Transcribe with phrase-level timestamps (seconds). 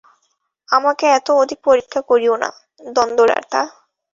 [0.69, 2.49] আমাকে এত অধিক পরীক্ষা করিয়ো না,
[2.89, 3.61] দণ্ডদাতা।